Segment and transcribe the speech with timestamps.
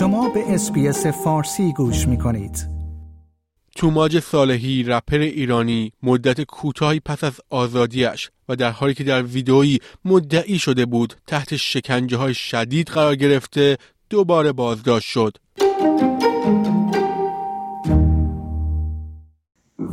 [0.00, 2.68] شما به اسپیس فارسی گوش می کنید.
[3.76, 9.78] توماج صالحی رپر ایرانی مدت کوتاهی پس از آزادیش و در حالی که در ویدئویی
[10.04, 13.78] مدعی شده بود تحت شکنجه های شدید قرار گرفته
[14.10, 15.36] دوباره بازداشت شد.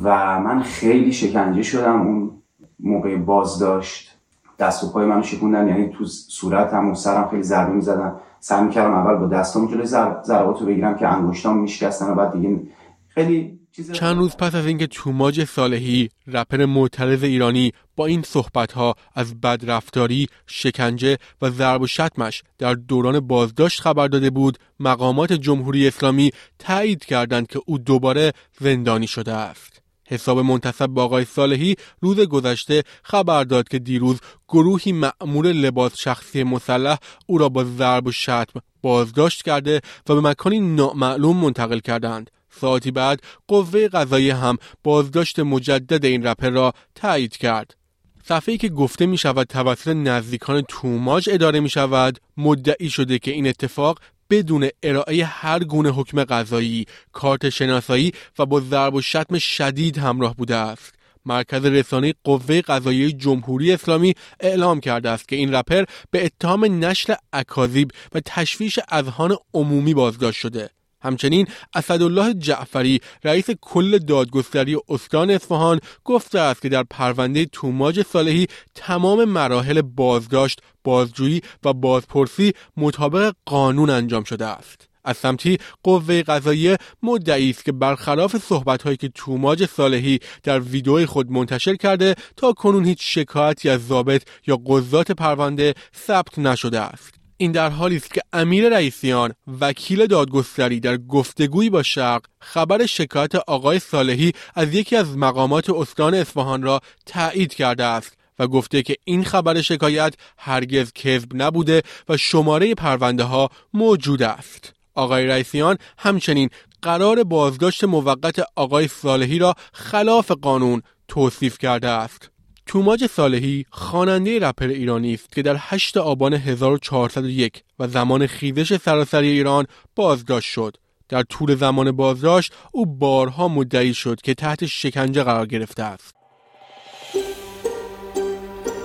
[0.04, 2.32] و من خیلی شکنجه شدم اون
[2.80, 4.17] موقع بازداشت
[4.60, 8.94] دست و پای منو شکوندن یعنی تو صورتم و سرم خیلی ضربه می‌زدن سعی می‌کردم
[8.94, 12.60] اول با دستام جلوی ضربات رو بگیرم که انگشتام میشکستن و بعد دیگه
[13.08, 13.60] خیلی
[13.94, 19.42] چند روز پس از اینکه توماج صالحی رپر معترض ایرانی با این صحبت ها از
[19.42, 26.32] بدرفتاری، شکنجه و ضرب و شتمش در دوران بازداشت خبر داده بود، مقامات جمهوری اسلامی
[26.60, 29.82] تایید کردند که او دوباره زندانی شده است.
[30.08, 36.44] حساب منتصب با آقای صالحی روز گذشته خبر داد که دیروز گروهی مأمور لباس شخصی
[36.44, 42.32] مسلح او را با ضرب و شتم بازداشت کرده و به مکانی نامعلوم منتقل کردند.
[42.50, 47.76] ساعتی بعد قوه قضایی هم بازداشت مجدد این رپر را تایید کرد.
[48.24, 53.48] صفحه‌ای که گفته می شود توسط نزدیکان توماج اداره می شود مدعی شده که این
[53.48, 59.98] اتفاق بدون ارائه هر گونه حکم قضایی، کارت شناسایی و با ضرب و شتم شدید
[59.98, 60.94] همراه بوده است.
[61.26, 67.16] مرکز رسانه قوه قضایی جمهوری اسلامی اعلام کرده است که این رپر به اتهام نشر
[67.34, 70.70] اکاذیب و تشویش اذهان عمومی بازداشت شده.
[71.08, 78.48] همچنین اسدالله جعفری رئیس کل دادگستری استان اصفهان گفته است که در پرونده توماج صالحی
[78.76, 84.88] تمام مراحل بازداشت، بازجویی و بازپرسی مطابق قانون انجام شده است.
[85.08, 91.32] از سمتی قوه قضاییه مدعی است که برخلاف صحبتهایی که توماج صالحی در ویدئوی خود
[91.32, 95.74] منتشر کرده تا کنون هیچ شکایتی از ضابط یا قضات پرونده
[96.08, 101.84] ثبت نشده است این در حالی است که امیر رئیسیان وکیل دادگستری در گفتگویی با
[101.84, 108.18] شرق خبر شکایت آقای صالحی از یکی از مقامات استان اصفهان را تایید کرده است
[108.40, 114.74] و گفته که این خبر شکایت هرگز کذب نبوده و شماره پرونده ها موجود است.
[114.96, 116.50] آقای رئیسیان همچنین
[116.82, 122.30] قرار بازداشت موقت آقای صالحی را خلاف قانون توصیف کرده است.
[122.68, 129.28] توماج صالحی خواننده رپر ایرانی است که در 8 آبان 1401 و زمان خیزش سراسری
[129.28, 130.78] ایران بازداشت شد.
[131.10, 136.16] در طول زمان بازداشت او بارها مدعی شد که تحت شکنجه قرار گرفته است.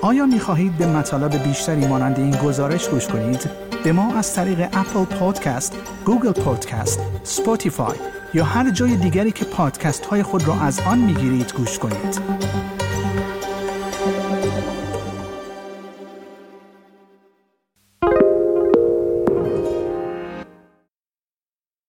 [0.03, 3.51] آیا می خواهید به مطالب بیشتری مانند این گزارش گوش کنید؟
[3.85, 7.97] به ما از طریق اپل پادکست، گوگل پادکست، سپوتیفای
[8.35, 12.82] یا هر جای دیگری که پادکست های خود را از آن می گیرید گوش کنید.